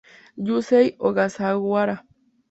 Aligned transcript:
Yusei 0.45 0.87
Ogasawara 1.07 1.95